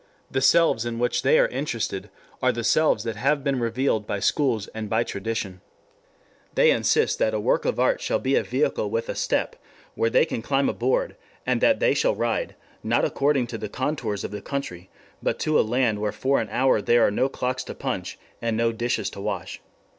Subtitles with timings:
[0.31, 2.09] The selves in which they are interested
[2.41, 5.61] are the selves that have been revealed by schools and by tradition.
[6.55, 9.57] They insist that a work of art shall be a vehicle with a step
[9.93, 14.23] where they can climb aboard, and that they shall ride, not according to the contours
[14.23, 14.89] of the country,
[15.21, 18.57] but to a land where for an hour there are no clocks to punch and
[18.57, 19.61] no dishes to wash.